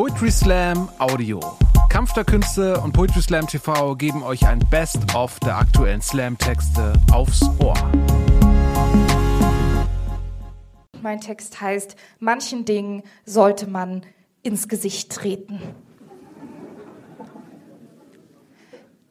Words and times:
Poetry 0.00 0.30
Slam 0.30 0.88
Audio. 0.98 1.40
Kampf 1.90 2.14
der 2.14 2.24
Künste 2.24 2.80
und 2.80 2.92
Poetry 2.92 3.20
Slam 3.20 3.46
TV 3.46 3.94
geben 3.96 4.22
euch 4.22 4.46
ein 4.46 4.58
Best-of 4.70 5.38
der 5.40 5.58
aktuellen 5.58 6.00
Slam-Texte 6.00 6.94
aufs 7.12 7.42
Ohr. 7.62 7.74
Mein 11.02 11.20
Text 11.20 11.60
heißt, 11.60 11.96
manchen 12.18 12.64
Dingen 12.64 13.02
sollte 13.26 13.66
man 13.68 14.06
ins 14.42 14.68
Gesicht 14.68 15.12
treten. 15.12 15.60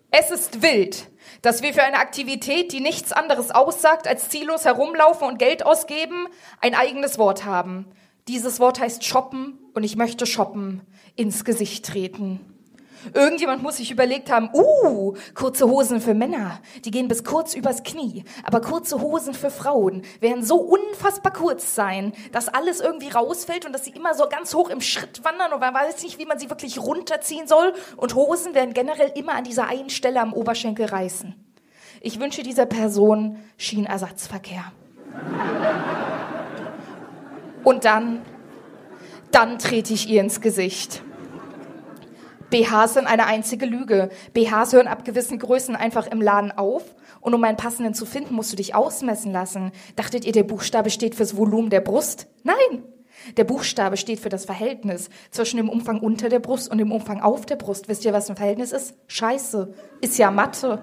Es 0.10 0.32
ist 0.32 0.64
wild, 0.64 1.12
dass 1.44 1.62
wir 1.62 1.72
für 1.76 1.84
eine 1.84 2.00
Aktivität, 2.00 2.72
die 2.72 2.80
nichts 2.80 3.12
anderes 3.12 3.52
aussagt, 3.52 4.08
als 4.08 4.30
ziellos 4.30 4.66
herumlaufen 4.66 5.28
und 5.28 5.38
Geld 5.38 5.64
ausgeben, 5.64 6.26
ein 6.62 6.74
eigenes 6.74 7.20
Wort 7.20 7.46
haben. 7.46 7.86
Dieses 8.30 8.60
Wort 8.60 8.80
heißt 8.80 9.04
shoppen 9.04 9.58
und 9.74 9.82
ich 9.82 9.96
möchte 9.96 10.28
shoppen 10.28 10.82
ins 11.16 11.44
Gesicht 11.44 11.84
treten. 11.84 12.40
Irgendjemand 13.16 13.64
muss 13.64 13.78
sich 13.78 13.90
überlegt 13.90 14.32
haben, 14.32 14.52
uh, 14.54 15.16
kurze 15.34 15.68
Hosen 15.68 16.00
für 16.00 16.14
Männer, 16.14 16.60
die 16.86 16.92
gehen 16.92 17.08
bis 17.08 17.24
kurz 17.24 17.56
übers 17.56 17.82
Knie, 17.82 18.24
aber 18.44 18.62
kurze 18.62 19.02
Hosen 19.02 19.34
für 19.34 19.50
Frauen 19.50 20.04
werden 20.20 20.44
so 20.44 20.58
unfassbar 20.58 21.34
kurz 21.34 21.74
sein, 21.74 22.14
dass 22.32 22.50
alles 22.50 22.82
irgendwie 22.82 23.10
rausfällt 23.10 23.66
und 23.66 23.74
dass 23.74 23.86
sie 23.86 23.94
immer 23.94 24.14
so 24.14 24.30
ganz 24.30 24.54
hoch 24.54 24.70
im 24.70 24.82
Schritt 24.82 25.26
wandern 25.26 25.52
und 25.52 25.60
man 25.60 25.74
weiß 25.74 26.04
nicht, 26.04 26.20
wie 26.20 26.28
man 26.28 26.38
sie 26.38 26.52
wirklich 26.52 26.78
runterziehen 26.78 27.48
soll 27.48 27.74
und 27.98 28.14
Hosen 28.14 28.54
werden 28.54 28.76
generell 28.76 29.12
immer 29.16 29.34
an 29.34 29.44
dieser 29.44 29.66
einen 29.68 29.90
Stelle 29.90 30.22
am 30.22 30.34
Oberschenkel 30.34 30.86
reißen. 30.86 31.34
Ich 32.02 32.20
wünsche 32.20 32.44
dieser 32.44 32.68
Person 32.68 33.40
Schienenersatzverkehr. 33.58 34.72
Und 37.64 37.86
dann, 37.86 38.22
dann 39.32 39.60
trete 39.60 39.94
ich 39.94 40.10
ihr 40.10 40.22
ins 40.22 40.42
Gesicht. 40.42 41.04
BHs 42.50 42.96
sind 42.96 43.08
eine 43.08 43.28
einzige 43.28 43.66
Lüge. 43.66 44.10
BHs 44.34 44.74
hören 44.74 44.88
ab 44.88 45.06
gewissen 45.06 45.38
Größen 45.38 45.76
einfach 45.76 46.08
im 46.08 46.22
Laden 46.22 46.52
auf. 46.52 46.84
Und 47.22 47.34
um 47.34 47.44
einen 47.44 47.58
passenden 47.58 47.94
zu 47.94 48.06
finden, 48.06 48.34
musst 48.34 48.52
du 48.52 48.56
dich 48.56 48.76
ausmessen 48.76 49.32
lassen. 49.32 49.72
Dachtet 49.96 50.26
ihr, 50.26 50.32
der 50.32 50.44
Buchstabe 50.44 50.90
steht 50.90 51.16
fürs 51.16 51.36
Volumen 51.38 51.70
der 51.70 51.82
Brust? 51.82 52.28
Nein! 52.44 52.84
Der 53.36 53.44
Buchstabe 53.44 53.98
steht 53.98 54.22
für 54.22 54.30
das 54.30 54.46
Verhältnis 54.46 55.10
zwischen 55.30 55.58
dem 55.58 55.70
Umfang 55.70 56.00
unter 56.00 56.30
der 56.30 56.40
Brust 56.40 56.72
und 56.72 56.78
dem 56.78 56.92
Umfang 56.92 57.22
auf 57.22 57.46
der 57.46 57.58
Brust. 57.58 57.90
Wisst 57.90 58.06
ihr, 58.06 58.14
was 58.14 58.30
ein 58.30 58.38
Verhältnis 58.38 58.72
ist? 58.72 58.96
Scheiße. 59.08 59.74
Ist 60.02 60.18
ja 60.18 60.32
Mathe. 60.32 60.82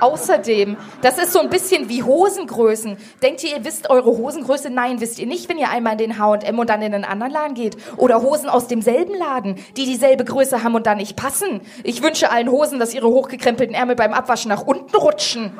Außerdem, 0.00 0.76
das 1.02 1.18
ist 1.18 1.32
so 1.32 1.40
ein 1.40 1.50
bisschen 1.50 1.88
wie 1.88 2.02
Hosengrößen. 2.02 2.96
Denkt 3.22 3.42
ihr, 3.44 3.56
ihr 3.56 3.64
wisst 3.64 3.90
eure 3.90 4.16
Hosengröße? 4.16 4.70
Nein, 4.70 5.00
wisst 5.00 5.18
ihr 5.18 5.26
nicht, 5.26 5.48
wenn 5.48 5.58
ihr 5.58 5.70
einmal 5.70 5.92
in 5.92 5.98
den 5.98 6.18
H&M 6.18 6.58
und 6.58 6.70
dann 6.70 6.82
in 6.82 6.94
einen 6.94 7.04
anderen 7.04 7.32
Laden 7.32 7.54
geht. 7.54 7.76
Oder 7.96 8.22
Hosen 8.22 8.48
aus 8.48 8.68
demselben 8.68 9.14
Laden, 9.14 9.56
die 9.76 9.84
dieselbe 9.84 10.24
Größe 10.24 10.62
haben 10.62 10.74
und 10.74 10.86
dann 10.86 10.98
nicht 10.98 11.16
passen. 11.16 11.60
Ich 11.82 12.02
wünsche 12.02 12.30
allen 12.30 12.50
Hosen, 12.50 12.78
dass 12.78 12.94
ihre 12.94 13.08
hochgekrempelten 13.08 13.74
Ärmel 13.74 13.96
beim 13.96 14.12
Abwaschen 14.12 14.50
nach 14.50 14.62
unten 14.62 14.96
rutschen. 14.96 15.52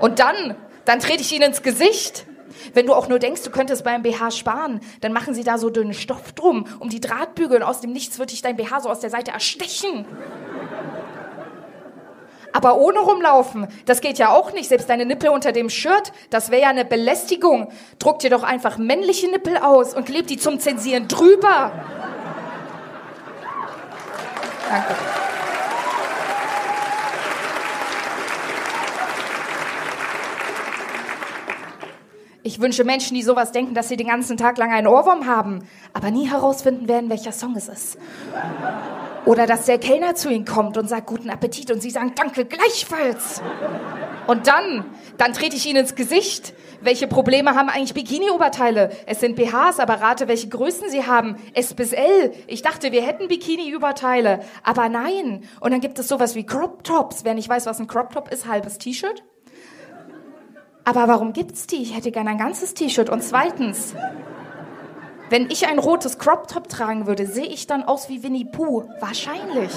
Und 0.00 0.18
dann, 0.18 0.56
dann 0.84 1.00
trete 1.00 1.22
ich 1.22 1.32
ihnen 1.32 1.44
ins 1.44 1.62
Gesicht. 1.62 2.26
Wenn 2.74 2.86
du 2.86 2.94
auch 2.94 3.08
nur 3.08 3.18
denkst, 3.18 3.42
du 3.42 3.50
könntest 3.50 3.84
beim 3.84 4.02
BH 4.02 4.30
sparen, 4.30 4.80
dann 5.00 5.12
machen 5.12 5.34
sie 5.34 5.44
da 5.44 5.58
so 5.58 5.70
dünnen 5.70 5.94
Stoff 5.94 6.32
drum, 6.32 6.66
um 6.78 6.88
die 6.88 7.00
Drahtbügel 7.00 7.58
und 7.58 7.62
aus 7.62 7.80
dem 7.80 7.92
Nichts 7.92 8.18
wird 8.18 8.32
dich 8.32 8.42
dein 8.42 8.56
BH 8.56 8.80
so 8.80 8.88
aus 8.88 9.00
der 9.00 9.10
Seite 9.10 9.30
erstechen. 9.30 10.06
Aber 12.56 12.78
ohne 12.78 13.00
rumlaufen, 13.00 13.66
das 13.84 14.00
geht 14.00 14.16
ja 14.16 14.30
auch 14.30 14.54
nicht. 14.54 14.70
Selbst 14.70 14.88
deine 14.88 15.04
Nippel 15.04 15.28
unter 15.28 15.52
dem 15.52 15.68
Shirt, 15.68 16.10
das 16.30 16.50
wäre 16.50 16.62
ja 16.62 16.70
eine 16.70 16.86
Belästigung. 16.86 17.68
Druck 17.98 18.20
dir 18.20 18.30
doch 18.30 18.42
einfach 18.42 18.78
männliche 18.78 19.30
Nippel 19.30 19.58
aus 19.58 19.92
und 19.92 20.06
kleb 20.06 20.26
die 20.26 20.38
zum 20.38 20.58
Zensieren 20.58 21.06
drüber. 21.06 21.70
Danke. 24.70 24.94
Ich 32.42 32.58
wünsche 32.58 32.84
Menschen, 32.84 33.14
die 33.16 33.22
sowas 33.22 33.52
denken, 33.52 33.74
dass 33.74 33.90
sie 33.90 33.98
den 33.98 34.06
ganzen 34.06 34.38
Tag 34.38 34.56
lang 34.56 34.72
einen 34.72 34.86
Ohrwurm 34.86 35.26
haben, 35.26 35.68
aber 35.92 36.10
nie 36.10 36.30
herausfinden 36.30 36.88
werden, 36.88 37.10
welcher 37.10 37.32
Song 37.32 37.54
es 37.54 37.68
ist. 37.68 37.98
Oder 39.26 39.46
dass 39.46 39.66
der 39.66 39.78
Kellner 39.78 40.14
zu 40.14 40.30
ihnen 40.30 40.44
kommt 40.44 40.78
und 40.78 40.88
sagt 40.88 41.06
guten 41.06 41.30
Appetit 41.30 41.70
und 41.72 41.82
sie 41.82 41.90
sagen 41.90 42.12
danke 42.14 42.44
gleichfalls. 42.44 43.42
Und 44.28 44.46
dann, 44.46 44.84
dann 45.18 45.32
trete 45.32 45.56
ich 45.56 45.66
ihnen 45.66 45.80
ins 45.80 45.96
Gesicht. 45.96 46.54
Welche 46.80 47.08
Probleme 47.08 47.56
haben 47.56 47.68
eigentlich 47.68 47.94
Bikini-Oberteile? 47.94 48.90
Es 49.06 49.20
sind 49.20 49.34
BHs, 49.34 49.80
aber 49.80 49.94
rate, 50.00 50.28
welche 50.28 50.48
Größen 50.48 50.88
sie 50.90 51.06
haben. 51.06 51.36
S 51.54 51.74
bis 51.74 51.92
L. 51.92 52.32
Ich 52.46 52.62
dachte, 52.62 52.92
wir 52.92 53.02
hätten 53.02 53.26
Bikini-Oberteile. 53.26 54.40
Aber 54.62 54.88
nein. 54.88 55.42
Und 55.58 55.72
dann 55.72 55.80
gibt 55.80 55.98
es 55.98 56.06
sowas 56.06 56.36
wie 56.36 56.46
Crop 56.46 56.84
Tops. 56.84 57.24
Wer 57.24 57.34
nicht 57.34 57.48
weiß, 57.48 57.66
was 57.66 57.80
ein 57.80 57.88
Crop 57.88 58.12
Top 58.12 58.32
ist, 58.32 58.46
halbes 58.46 58.78
T-Shirt. 58.78 59.24
Aber 60.84 61.08
warum 61.08 61.32
gibt's 61.32 61.66
die? 61.66 61.82
Ich 61.82 61.96
hätte 61.96 62.12
gerne 62.12 62.30
ein 62.30 62.38
ganzes 62.38 62.74
T-Shirt. 62.74 63.10
Und 63.10 63.24
zweitens, 63.24 63.94
wenn 65.28 65.50
ich 65.50 65.66
ein 65.66 65.78
rotes 65.78 66.18
Crop 66.18 66.48
Top 66.48 66.68
tragen 66.68 67.06
würde, 67.06 67.26
sehe 67.26 67.46
ich 67.46 67.66
dann 67.66 67.82
aus 67.82 68.08
wie 68.08 68.22
Winnie 68.22 68.44
Pooh? 68.44 68.88
Wahrscheinlich. 69.00 69.72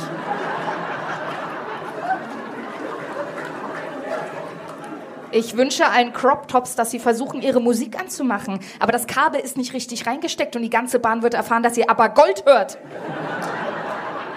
Ich 5.32 5.56
wünsche 5.56 5.88
allen 5.88 6.12
Crop 6.14 6.48
Tops, 6.48 6.76
dass 6.76 6.90
sie 6.92 7.00
versuchen, 7.00 7.42
ihre 7.42 7.62
Musik 7.62 8.00
anzumachen. 8.00 8.60
Aber 8.80 8.92
das 8.92 9.06
Kabel 9.06 9.40
ist 9.40 9.58
nicht 9.58 9.74
richtig 9.74 10.08
reingesteckt 10.08 10.56
und 10.56 10.64
die 10.64 10.72
ganze 10.72 11.00
Bahn 11.00 11.22
wird 11.22 11.36
erfahren, 11.36 11.62
dass 11.62 11.78
ihr 11.78 11.90
aber 11.90 12.10
Gold 12.10 12.46
hört. 12.46 12.80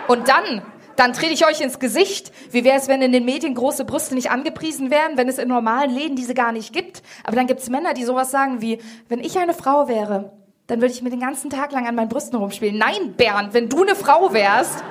Und 0.08 0.28
dann 0.28 0.62
dann 0.96 1.14
trete 1.14 1.32
ich 1.32 1.46
euch 1.46 1.60
ins 1.60 1.78
Gesicht. 1.78 2.32
Wie 2.50 2.64
wäre 2.64 2.76
es, 2.76 2.86
wenn 2.86 3.00
in 3.00 3.12
den 3.12 3.24
Medien 3.24 3.54
große 3.54 3.84
Brüste 3.86 4.14
nicht 4.14 4.30
angepriesen 4.30 4.90
wären, 4.90 5.16
wenn 5.16 5.28
es 5.28 5.38
in 5.38 5.48
normalen 5.48 5.90
Läden 5.90 6.16
diese 6.16 6.34
gar 6.34 6.52
nicht 6.52 6.72
gibt? 6.72 7.02
Aber 7.24 7.34
dann 7.34 7.46
gibt 7.46 7.60
es 7.60 7.70
Männer, 7.70 7.94
die 7.94 8.04
sowas 8.04 8.30
sagen 8.30 8.60
wie, 8.60 8.78
wenn 9.08 9.20
ich 9.20 9.38
eine 9.38 9.54
Frau 9.54 9.88
wäre, 9.88 10.32
dann 10.72 10.80
würde 10.80 10.94
ich 10.94 11.02
mir 11.02 11.10
den 11.10 11.20
ganzen 11.20 11.50
Tag 11.50 11.70
lang 11.72 11.86
an 11.86 11.94
meinen 11.94 12.08
Brüsten 12.08 12.38
rumspielen. 12.38 12.78
Nein, 12.78 13.12
Bernd, 13.14 13.52
wenn 13.52 13.68
du 13.68 13.82
eine 13.82 13.94
Frau 13.94 14.32
wärst, 14.32 14.82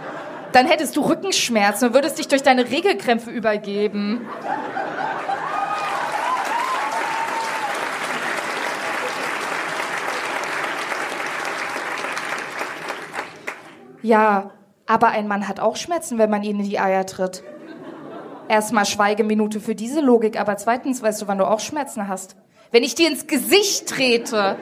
dann 0.51 0.67
hättest 0.67 0.95
du 0.95 1.01
Rückenschmerzen 1.01 1.87
und 1.87 1.95
würdest 1.95 2.19
dich 2.19 2.27
durch 2.27 2.43
deine 2.43 2.69
Regelkrämpfe 2.69 3.31
übergeben. 3.31 4.21
Ja, 14.03 14.51
aber 14.85 15.07
ein 15.07 15.27
Mann 15.27 15.47
hat 15.47 15.59
auch 15.59 15.77
Schmerzen, 15.77 16.19
wenn 16.19 16.29
man 16.29 16.43
ihn 16.43 16.59
in 16.59 16.69
die 16.69 16.79
Eier 16.79 17.07
tritt. 17.07 17.41
Erstmal 18.47 18.85
Schweigeminute 18.85 19.59
für 19.59 19.73
diese 19.73 20.01
Logik, 20.01 20.39
aber 20.39 20.57
zweitens 20.57 21.01
weißt 21.01 21.23
du, 21.23 21.27
wann 21.27 21.39
du 21.39 21.47
auch 21.47 21.59
Schmerzen 21.59 22.07
hast. 22.07 22.35
Wenn 22.69 22.83
ich 22.83 22.93
dir 22.93 23.09
ins 23.09 23.25
Gesicht 23.25 23.87
trete, 23.87 24.57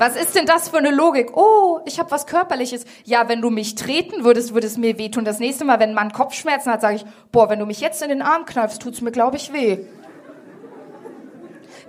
was 0.00 0.16
ist 0.16 0.34
denn 0.34 0.46
das 0.46 0.70
für 0.70 0.78
eine 0.78 0.90
Logik? 0.90 1.36
Oh, 1.36 1.80
ich 1.84 1.98
habe 1.98 2.10
was 2.10 2.24
Körperliches. 2.24 2.86
Ja, 3.04 3.28
wenn 3.28 3.42
du 3.42 3.50
mich 3.50 3.74
treten 3.74 4.24
würdest, 4.24 4.54
würde 4.54 4.66
es 4.66 4.78
mir 4.78 4.96
wehtun. 4.96 5.26
Das 5.26 5.40
nächste 5.40 5.66
Mal, 5.66 5.78
wenn 5.78 5.90
ein 5.90 5.94
Mann 5.94 6.10
Kopfschmerzen 6.10 6.72
hat, 6.72 6.80
sage 6.80 6.96
ich, 6.96 7.04
boah, 7.32 7.50
wenn 7.50 7.58
du 7.58 7.66
mich 7.66 7.82
jetzt 7.82 8.00
in 8.00 8.08
den 8.08 8.22
Arm 8.22 8.46
kneifst, 8.46 8.80
tut's 8.80 9.02
mir, 9.02 9.10
glaube 9.10 9.36
ich, 9.36 9.52
weh. 9.52 9.80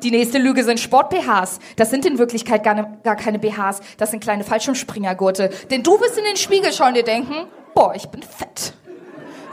Die 0.03 0.11
nächste 0.11 0.39
Lüge 0.39 0.66
sind 0.66 0.81
Sport-BHs. 0.81 1.59
Das 1.77 1.89
sind 1.89 2.05
in 2.05 2.17
Wirklichkeit 2.17 2.66
gar, 2.66 2.73
ne, 2.73 2.97
gar 3.01 3.16
keine 3.16 3.39
BHs. 3.39 3.79
Das 3.95 4.11
sind 4.11 4.19
kleine 4.21 4.44
Fallschirmspringergurte. 4.44 5.50
Denn 5.69 5.81
du 5.81 5.97
wirst 6.01 6.17
in 6.17 6.25
den 6.25 6.35
Spiegel 6.35 6.73
schauen 6.73 6.89
und 6.89 6.97
dir 6.97 7.03
denken, 7.03 7.47
boah, 7.73 7.95
ich 7.95 8.09
bin 8.09 8.23
fett. 8.23 8.73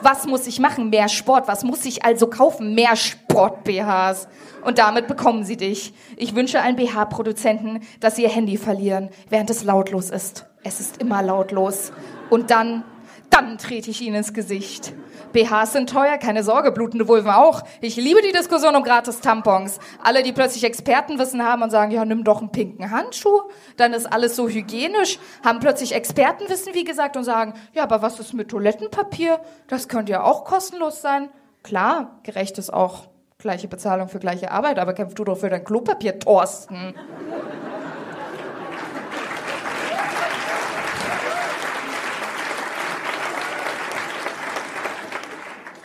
Was 0.03 0.26
muss 0.26 0.47
ich 0.47 0.60
machen? 0.60 0.91
Mehr 0.91 1.09
Sport. 1.09 1.48
Was 1.48 1.64
muss 1.64 1.84
ich 1.84 2.04
also 2.04 2.28
kaufen? 2.28 2.75
Mehr 2.75 2.94
Sport-BHs. 2.94 4.28
Und 4.64 4.78
damit 4.78 5.09
bekommen 5.09 5.44
sie 5.44 5.56
dich. 5.56 5.92
Ich 6.16 6.34
wünsche 6.34 6.60
allen 6.60 6.76
BH-Produzenten, 6.76 7.81
dass 8.00 8.16
sie 8.16 8.22
ihr 8.22 8.28
Handy 8.28 8.56
verlieren, 8.56 9.10
während 9.28 9.50
es 9.50 9.64
lautlos 9.64 10.10
ist. 10.10 10.47
Es 10.62 10.80
ist 10.80 10.98
immer 10.98 11.22
lautlos. 11.22 11.92
Und 12.30 12.50
dann 12.50 12.84
dann 13.30 13.59
trete 13.59 13.91
ich 13.91 14.01
ihnen 14.01 14.16
ins 14.16 14.33
Gesicht. 14.33 14.92
BHs 15.33 15.72
sind 15.72 15.91
teuer, 15.91 16.16
keine 16.19 16.42
Sorge, 16.42 16.72
blutende 16.72 17.09
Vulven 17.09 17.30
auch. 17.30 17.63
Ich 17.80 17.97
liebe 17.97 18.21
die 18.22 18.33
Diskussion 18.33 18.75
um 18.75 18.83
gratis 18.83 19.21
Tampons. 19.21 19.78
Alle, 20.03 20.22
die 20.22 20.33
plötzlich 20.33 20.65
Expertenwissen 20.65 21.42
haben 21.45 21.63
und 21.63 21.71
sagen, 21.71 21.91
ja, 21.91 22.04
nimm 22.04 22.25
doch 22.25 22.41
einen 22.41 22.51
pinken 22.51 22.91
Handschuh, 22.91 23.42
dann 23.77 23.92
ist 23.92 24.07
alles 24.07 24.36
so 24.36 24.48
hygienisch, 24.48 25.19
haben 25.45 25.60
plötzlich 25.60 25.95
Expertenwissen, 25.95 26.75
wie 26.75 26.84
gesagt, 26.84 27.16
und 27.16 27.25
sagen, 27.25 27.54
ja, 27.75 27.83
aber 27.83 28.03
was 28.03 28.19
ist 28.19 28.33
mit 28.33 28.48
Toilettenpapier? 28.48 29.41
Das 29.66 29.89
könnte 29.89 30.13
ja 30.13 30.22
auch 30.22 30.45
kostenlos 30.45 31.03
sein. 31.03 31.28
Klar, 31.63 32.21
gerecht 32.22 32.59
ist 32.59 32.72
auch 32.72 33.09
gleiche 33.39 33.69
Bezahlung 33.69 34.09
für 34.09 34.19
gleiche 34.19 34.51
Arbeit, 34.51 34.78
aber 34.78 34.95
kämpf 34.95 35.15
du 35.15 35.24
doch 35.24 35.39
für 35.39 35.48
dein 35.48 35.65
Klopapier, 35.65 36.19
Thorsten. 36.19 36.95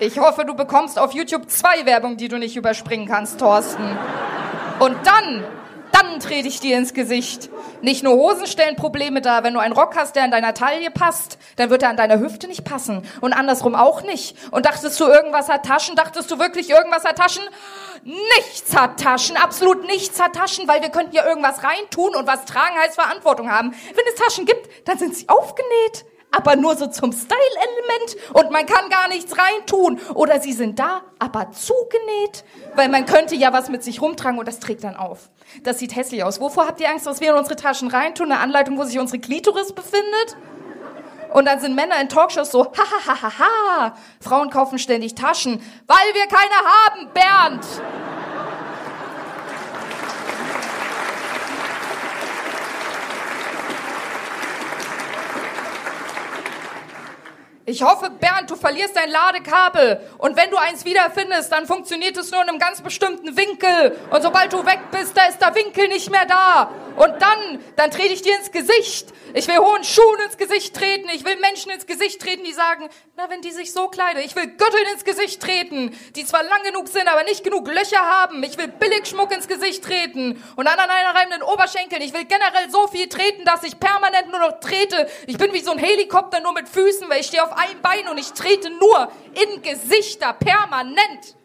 Ich 0.04 0.20
hoffe, 0.20 0.44
du 0.44 0.54
bekommst 0.54 1.00
auf 1.00 1.14
YouTube 1.14 1.50
zwei 1.50 1.86
Werbungen, 1.86 2.18
die 2.18 2.28
du 2.28 2.38
nicht 2.38 2.58
überspringen 2.58 3.08
kannst, 3.08 3.40
Thorsten. 3.40 3.98
Und 4.80 4.98
dann, 5.06 5.46
dann 5.94 6.20
trete 6.20 6.50
ich 6.50 6.60
dir 6.60 6.78
ins 6.78 6.94
Gesicht. 6.94 7.50
Nicht 7.82 8.04
nur 8.04 8.16
Hosen 8.16 8.46
stellen 8.46 8.76
Probleme 8.76 9.22
dar. 9.22 9.46
Wenn 9.46 9.54
du 9.54 9.62
einen 9.62 9.74
Rock 9.74 9.96
hast, 9.96 10.18
der 10.18 10.26
an 10.26 10.32
deiner 10.32 10.54
Taille 10.54 10.92
passt, 10.92 11.38
dann 11.56 11.70
wird 11.70 11.84
er 11.84 11.90
an 11.90 11.96
deiner 11.96 12.20
Hüfte 12.20 12.48
nicht 12.50 12.66
passen. 12.66 13.04
Und 13.22 13.32
andersrum 13.32 13.76
auch 13.76 14.04
nicht. 14.04 14.36
Und 14.52 14.66
dachtest 14.66 15.00
du, 15.00 15.06
irgendwas 15.06 15.48
hat 15.48 15.66
Taschen? 15.66 15.96
Dachtest 15.96 16.30
du 16.30 16.38
wirklich, 16.38 16.70
irgendwas 16.70 17.06
hat 17.06 17.18
Taschen? 17.18 17.44
Nichts 18.04 18.76
hat 18.76 19.00
Taschen, 19.00 19.38
absolut 19.38 19.86
nichts 19.86 20.22
hat 20.22 20.36
Taschen, 20.36 20.68
weil 20.68 20.82
wir 20.82 20.90
könnten 20.90 21.16
ja 21.16 21.26
irgendwas 21.26 21.64
reintun 21.64 22.14
und 22.14 22.28
was 22.28 22.44
tragen 22.44 22.76
heißt 22.78 22.96
Verantwortung 22.96 23.50
haben. 23.50 23.72
Wenn 23.72 24.06
es 24.14 24.16
Taschen 24.16 24.46
gibt, 24.46 24.68
dann 24.86 24.98
sind 24.98 25.16
sie 25.16 25.30
aufgenäht 25.30 26.04
aber 26.34 26.56
nur 26.56 26.76
so 26.76 26.88
zum 26.88 27.12
Style-Element 27.12 28.34
und 28.34 28.52
man 28.52 28.66
kann 28.66 28.90
gar 28.90 29.08
nichts 29.08 29.34
reintun. 29.38 30.00
Oder 30.14 30.42
sie 30.42 30.54
sind 30.54 30.80
da, 30.80 31.02
aber 31.20 31.52
zugenäht, 31.52 32.44
weil 32.76 32.90
man 32.90 33.06
könnte 33.06 33.36
ja 33.36 33.54
was 33.54 33.70
mit 33.70 33.84
sich 33.84 34.02
rumtragen 34.02 34.40
und 34.40 34.48
das 34.48 34.60
trägt 34.60 34.84
dann 34.84 34.96
auf. 34.96 35.30
Das 35.64 35.80
sieht 35.80 35.96
hässlich 35.96 36.24
aus. 36.24 36.42
Wovor 36.42 36.68
habt 36.68 36.82
ihr 36.82 36.90
Angst, 36.90 37.06
dass 37.06 37.22
wir 37.22 37.32
in 37.32 37.38
unsere 37.38 37.56
Taschen 37.56 37.88
reintun? 37.88 38.32
Eine 38.32 38.42
Anleitung, 38.42 38.78
wo 38.78 38.84
sich 38.84 39.00
unsere 39.00 39.20
Klitoris 39.20 39.72
befindet? 39.72 40.36
Und 41.34 41.46
dann 41.46 41.60
sind 41.60 41.76
Männer 41.76 42.00
in 42.00 42.10
Talkshows 42.10 42.52
so, 42.52 42.66
ha, 42.66 42.72
ha, 42.78 43.08
ha, 43.08 43.22
ha, 43.22 43.40
ha. 43.40 43.96
Frauen 44.22 44.50
kaufen 44.52 44.78
ständig 44.78 45.16
Taschen, 45.16 45.62
weil 45.88 46.14
wir 46.14 46.28
keine 46.28 46.56
haben, 46.64 47.10
Bernd. 47.14 47.66
Ich 57.66 57.82
hoffe, 57.82 58.10
Bernd, 58.10 58.50
du 58.50 58.58
verlierst 58.58 58.94
dein 58.94 59.10
Ladekabel. 59.10 60.02
Und 60.18 60.36
wenn 60.36 60.50
du 60.50 60.58
eins 60.58 60.84
wiederfindest, 60.84 61.50
dann 61.50 61.66
funktioniert 61.66 62.18
es 62.18 62.30
nur 62.30 62.42
in 62.42 62.50
einem 62.50 62.60
ganz 62.60 62.82
bestimmten 62.82 63.38
Winkel. 63.38 63.98
Und 64.10 64.22
sobald 64.22 64.52
du 64.52 64.66
weg 64.66 64.80
bist, 64.92 65.16
da 65.16 65.26
ist 65.28 65.40
der 65.40 65.56
Winkel 65.56 65.88
nicht 65.88 66.12
mehr 66.12 66.26
da. 66.26 66.70
Und 66.98 67.22
dann, 67.22 67.64
dann 67.78 67.90
trete 67.90 68.14
ich 68.14 68.22
dir 68.22 68.38
ins 68.38 68.52
Gesicht. 68.52 69.14
Ich 69.34 69.48
will 69.48 69.58
hohen 69.58 69.84
Schuhen 69.84 70.20
ins 70.26 70.38
Gesicht 70.38 70.76
treten. 70.76 71.08
Ich 71.14 71.26
will 71.26 71.38
Menschen 71.38 71.72
ins 71.72 71.88
Gesicht 71.88 72.22
treten, 72.22 72.44
die 72.44 72.52
sagen, 72.52 72.90
na, 73.16 73.30
wenn 73.30 73.42
die 73.42 73.52
sich 73.52 73.72
so 73.72 73.88
kleiden. 73.88 74.22
Ich 74.24 74.36
will 74.36 74.46
Götteln 74.46 74.86
ins 74.94 75.06
Gesicht 75.06 75.42
treten, 75.42 75.98
die 76.16 76.26
zwar 76.26 76.44
lang 76.44 76.62
genug 76.64 76.90
sind, 76.90 77.08
aber 77.08 77.24
nicht 77.24 77.44
genug 77.44 77.68
Löcher 77.68 77.98
haben. 77.98 78.44
Ich 78.44 78.58
will 78.58 78.68
Billigschmuck 78.68 79.32
ins 79.34 79.48
Gesicht 79.48 79.84
treten 79.84 80.44
und 80.56 80.68
an 80.68 80.78
einreimenden 80.78 81.42
Oberschenkeln. 81.44 82.02
Ich 82.02 82.14
will 82.14 82.26
generell 82.26 82.70
so 82.70 82.88
viel 82.88 83.08
treten, 83.08 83.46
dass 83.46 83.64
ich 83.64 83.80
permanent 83.80 84.30
nur 84.30 84.40
noch 84.40 84.60
trete. 84.60 85.10
Ich 85.26 85.38
bin 85.38 85.54
wie 85.54 85.62
so 85.62 85.72
ein 85.72 85.80
Helikopter 85.80 86.42
nur 86.42 86.54
mit 86.54 86.70
Füßen, 86.70 87.10
weil 87.10 87.22
ich 87.22 87.28
stehe 87.28 87.44
auf 87.54 87.60
einem 87.60 87.82
Bein 87.82 88.08
und 88.10 88.18
ich 88.18 88.34
trete 88.34 88.70
nur 88.70 89.12
in 89.34 89.62
Gesichter 89.62 90.34
permanent. 90.34 91.36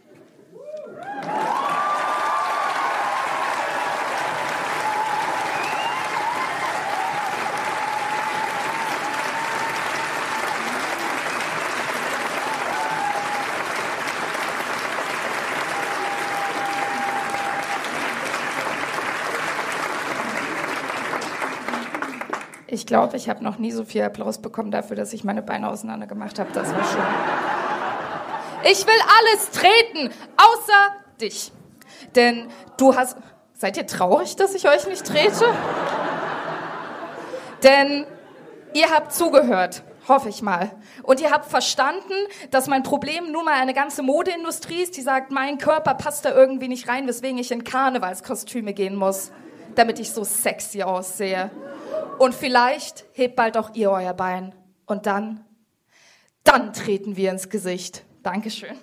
Ich 22.70 22.86
glaube, 22.86 23.16
ich 23.16 23.30
habe 23.30 23.42
noch 23.42 23.58
nie 23.58 23.72
so 23.72 23.82
viel 23.82 24.02
Applaus 24.02 24.38
bekommen 24.38 24.70
dafür, 24.70 24.94
dass 24.94 25.14
ich 25.14 25.24
meine 25.24 25.40
Beine 25.40 25.70
auseinander 25.70 26.06
gemacht 26.06 26.38
habe. 26.38 26.50
Das 26.52 26.68
war 26.74 26.84
schön. 26.84 27.02
Ich 28.70 28.86
will 28.86 29.00
alles 29.18 29.50
treten, 29.50 30.14
außer 30.36 31.16
dich. 31.20 31.50
Denn 32.14 32.48
du 32.76 32.94
hast... 32.94 33.16
Seid 33.54 33.76
ihr 33.76 33.86
traurig, 33.86 34.36
dass 34.36 34.54
ich 34.54 34.68
euch 34.68 34.86
nicht 34.86 35.04
trete? 35.04 35.46
Denn 37.62 38.06
ihr 38.74 38.90
habt 38.90 39.12
zugehört, 39.12 39.82
hoffe 40.06 40.28
ich 40.28 40.42
mal. 40.42 40.70
Und 41.02 41.20
ihr 41.20 41.30
habt 41.32 41.46
verstanden, 41.46 42.12
dass 42.50 42.68
mein 42.68 42.82
Problem 42.82 43.32
nun 43.32 43.46
mal 43.46 43.54
eine 43.54 43.74
ganze 43.74 44.02
Modeindustrie 44.02 44.82
ist, 44.82 44.96
die 44.96 45.02
sagt, 45.02 45.32
mein 45.32 45.58
Körper 45.58 45.94
passt 45.94 46.24
da 46.24 46.34
irgendwie 46.34 46.68
nicht 46.68 46.86
rein, 46.86 47.08
weswegen 47.08 47.38
ich 47.38 47.50
in 47.50 47.64
Karnevalskostüme 47.64 48.74
gehen 48.74 48.94
muss, 48.94 49.32
damit 49.74 49.98
ich 49.98 50.12
so 50.12 50.22
sexy 50.22 50.82
aussehe. 50.82 51.50
Und 52.18 52.34
vielleicht 52.34 53.06
hebt 53.12 53.36
bald 53.36 53.56
auch 53.56 53.74
ihr 53.74 53.90
euer 53.90 54.14
Bein. 54.14 54.54
Und 54.86 55.06
dann, 55.06 55.44
dann 56.42 56.72
treten 56.72 57.16
wir 57.16 57.30
ins 57.30 57.48
Gesicht. 57.48 58.04
Dankeschön. 58.22 58.76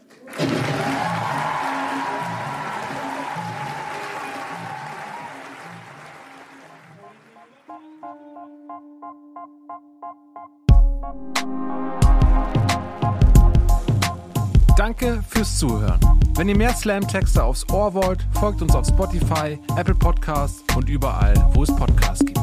Danke 14.78 15.24
fürs 15.28 15.58
Zuhören. 15.58 16.00
Wenn 16.36 16.48
ihr 16.48 16.56
mehr 16.56 16.74
Slam-Texte 16.74 17.44
aufs 17.44 17.68
Ohr 17.70 17.94
wollt, 17.94 18.26
folgt 18.34 18.62
uns 18.62 18.76
auf 18.76 18.88
Spotify, 18.88 19.58
Apple 19.78 19.96
Podcasts 19.96 20.64
und 20.76 20.90
überall, 20.90 21.34
wo 21.54 21.64
es 21.64 21.76
Podcasts 21.76 22.26
gibt. 22.26 22.35